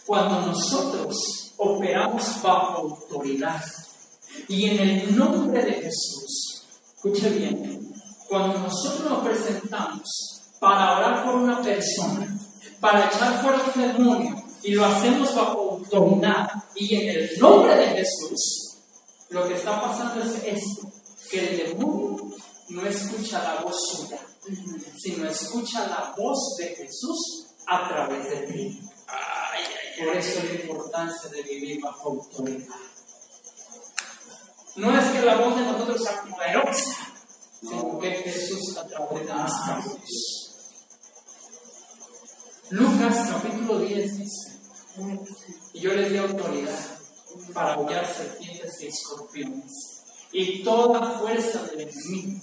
[0.06, 3.62] Cuando nosotros operamos bajo autoridad
[4.48, 6.64] y en el nombre de Jesús,
[6.96, 7.92] escuche bien,
[8.28, 12.36] cuando nosotros nos presentamos para orar por una persona,
[12.80, 17.86] para echar fuera un demonio y lo hacemos bajo autoridad y en el nombre de
[17.98, 18.78] Jesús,
[19.30, 20.90] lo que está pasando es esto,
[21.30, 22.34] que el demonio
[22.70, 24.18] no escucha la voz suya,
[24.98, 28.80] sino escucha la voz de Jesús a través de ti.
[29.98, 32.76] Por eso la importancia de vivir bajo autoridad.
[34.76, 36.96] No es que la voz de nosotros sea poderosa,
[37.60, 39.32] sino que Jesús a través de.
[42.70, 44.58] Lucas capítulo 10 dice,
[45.74, 46.80] y yo les di autoridad
[47.52, 52.40] para hollar serpientes y escorpiones y toda fuerza del enemigo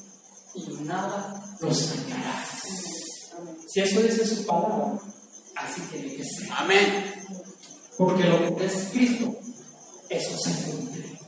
[0.53, 2.45] y nada los dañará.
[3.67, 4.99] Si eso dice su palabra,
[5.59, 6.49] así tiene que ser.
[6.51, 7.13] Amén.
[7.97, 9.35] Porque lo que está escrito,
[10.09, 11.19] eso se cumple.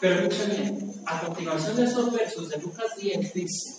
[0.00, 3.78] Pero escucha bien, a continuación de esos versos de Lucas 10 dice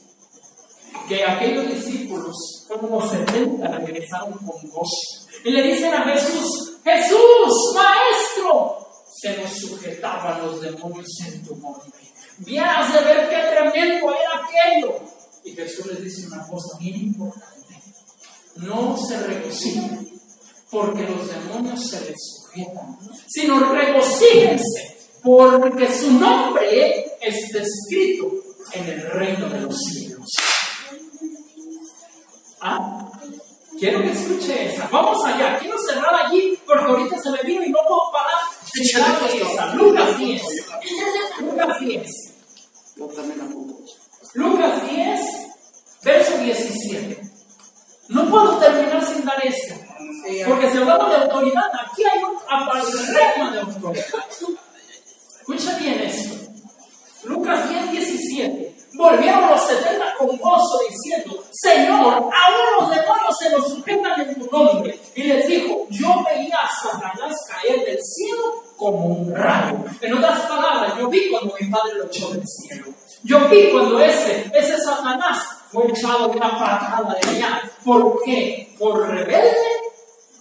[1.08, 5.28] que aquellos discípulos, como 70, regresaron con gozo.
[5.44, 8.88] Y le dicen a Jesús, Jesús, maestro,
[9.22, 11.90] se nos sujetaban los demonios en tu nombre.
[12.40, 14.96] Vieras de ver qué tremendo era aquello.
[15.44, 17.59] Y Jesús les dice una cosa bien importante.
[18.60, 20.10] No se regocijen
[20.70, 22.98] porque los demonios se les sujetan,
[23.28, 28.32] sino regocíjense porque su nombre está escrito
[28.74, 30.28] en el reino de los cielos.
[32.62, 33.10] ¿Ah?
[33.80, 34.90] Quiero que escuche esa.
[34.92, 35.58] Vamos allá.
[35.60, 38.40] Quiero cerrar allí porque ahorita se me vino y no puedo parar
[38.74, 39.74] de esa.
[39.76, 40.42] Lucas 10.
[41.42, 42.12] Lucas 10.
[42.98, 43.78] Yo también apunto.
[44.34, 45.20] Lucas 10,
[46.04, 47.29] verso 17.
[48.10, 49.76] No puedo terminar sin dar esto.
[50.48, 51.70] Porque se hablaba de autoridad.
[51.80, 54.06] Aquí hay un aparrema de autoridad.
[55.40, 56.36] Escucha bien esto.
[57.24, 58.76] Lucas 10, 17.
[58.94, 64.50] Volvieron los 70 con gozo diciendo, Señor, aún los demonios se nos sujetan en tu
[64.50, 65.00] nombre.
[65.16, 69.78] Y les dijo, yo veía a Satanás caer del cielo como un rayo.
[70.02, 72.88] En otras palabras, yo vi cuando mi padre lo echó del cielo.
[73.24, 77.62] Yo vi cuando ese, ese Satanás fue echado de una patada de allá.
[77.84, 78.76] ¿Por qué?
[78.78, 79.56] Por rebelde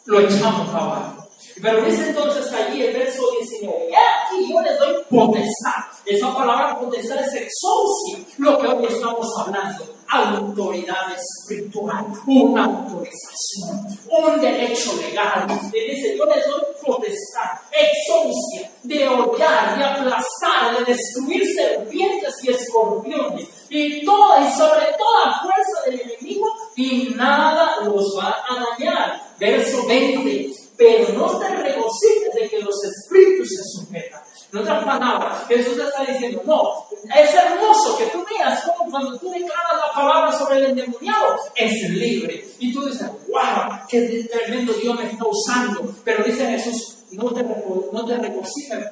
[0.06, 1.28] lo echamos abajo.
[1.60, 4.17] Pero dice entonces allí el verso 19, "He aquí
[4.48, 5.84] yo les doy potestad.
[6.04, 9.84] Esa palabra potestad es exousia, lo que hoy estamos hablando.
[10.10, 15.46] Autoridad espiritual, una autorización, un derecho legal.
[15.72, 22.50] Y dice, yo les doy potestad, exousia, de hollar, de aplastar, de destruir serpientes y
[22.50, 29.22] escorpiones, y toda y sobre toda fuerza del enemigo, y nada los va a dañar.
[29.38, 34.22] Verso 20 pero no te regocijes de que los espíritus se sujetan.
[34.52, 39.30] En otras palabras, Jesús está diciendo, no, es hermoso que tú veas como cuando tú
[39.30, 42.44] declaras la palabra sobre el endemoniado, es libre.
[42.58, 45.94] Y tú dices, wow, qué tremendo Dios me está usando.
[46.02, 48.30] Pero dice Jesús, no te, no te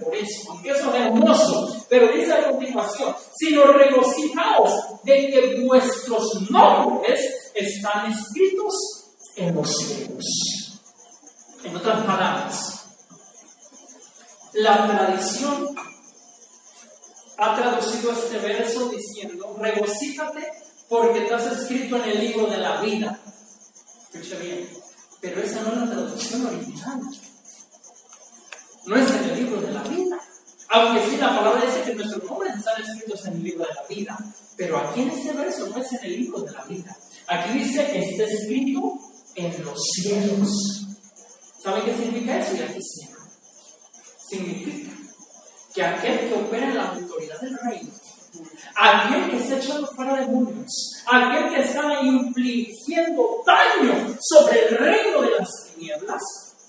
[0.01, 1.87] por eso, aunque eso es hermoso.
[1.89, 7.21] Pero dice a continuación, sino regocijaos de que vuestros nombres
[7.55, 8.75] están escritos
[9.37, 10.81] en los cielos.
[11.65, 12.76] En otras palabras,
[14.57, 15.75] la tradición
[17.39, 20.47] ha traducido este verso diciendo, regocíjate
[20.89, 23.21] porque estás escrito en el libro de la vida.
[24.13, 24.67] Escucha bien,
[25.21, 27.01] pero esa no es la traducción original.
[28.87, 30.19] No es en el libro de la vida.
[30.69, 33.83] Aunque sí la palabra dice que nuestros nombres están escritos en el libro de la
[33.89, 34.19] vida.
[34.57, 36.97] Pero aquí en este verso no es en el libro de la vida.
[37.27, 38.95] Aquí dice, está escrito
[39.35, 40.87] en los cielos.
[41.63, 42.57] ¿Saben qué significa eso?
[42.57, 43.16] Y aquí cierro.
[44.29, 44.93] Significa
[45.75, 47.91] que aquel que opera en la autoridad del reino,
[48.75, 55.31] aquel que está echando fuera demonios, aquel que está infligiendo daño sobre el reino de
[55.39, 56.23] las tinieblas,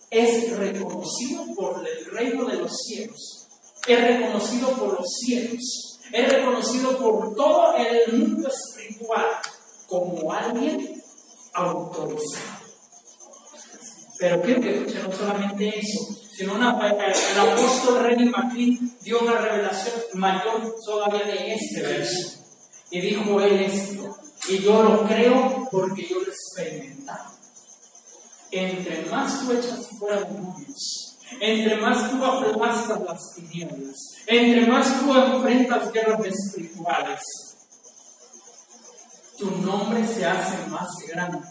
[0.09, 3.47] es reconocido por el reino de los cielos,
[3.87, 9.25] es reconocido por los cielos, es reconocido por todo el mundo espiritual
[9.87, 11.01] como alguien
[11.53, 12.57] autorizado.
[14.19, 19.95] Pero quiero que no solamente eso, sino una, el apóstol René McLean dio una revelación
[20.13, 22.43] mayor todavía de este verso.
[22.91, 24.15] Y dijo él esto,
[24.47, 27.31] y yo lo creo porque yo lo he experimentado.
[28.51, 33.95] Entre más tú echas fuera demonios, entre más tú aplastas las tinieblas,
[34.27, 37.19] entre más tú enfrentas guerras espirituales,
[39.39, 41.47] tu nombre se hace más grande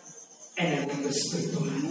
[0.56, 1.86] en el mundo espiritual.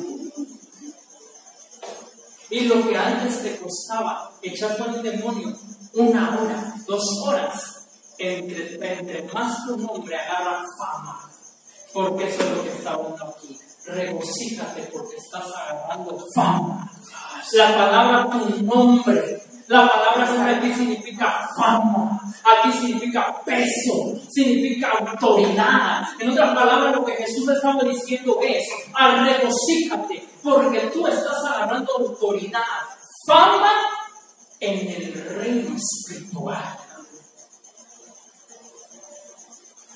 [2.49, 5.55] Y lo que antes te costaba echar fuera un demonio
[5.95, 7.87] una hora, dos horas,
[8.17, 11.29] entre, entre más tu nombre agarra fama,
[11.93, 13.57] porque eso es lo que está hablando aquí.
[13.85, 16.91] Regocíjate porque estás agarrando fama.
[17.53, 26.03] La palabra tu nombre, la palabra aquí significa fama, aquí significa peso, significa autoridad.
[26.19, 28.63] En otras palabras, lo que Jesús estaba diciendo es,
[28.93, 32.61] regocíjate, porque tú estás agarrando autoridad,
[33.25, 33.71] fama
[34.59, 36.77] en el reino espiritual.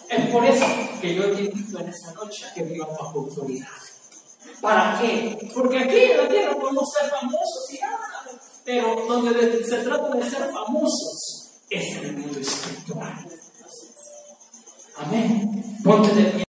[0.09, 0.65] Es por eso
[0.99, 3.67] que yo te invito en esta noche a que vivas bajo autoridad.
[4.59, 5.37] ¿Para qué?
[5.53, 8.18] Porque aquí en la tierra podemos ser famosos y nada,
[8.69, 13.25] pero donde se trata de ser famosos es en el mundo espiritual.
[14.97, 15.79] Amén.
[15.83, 16.48] Ponte de pie.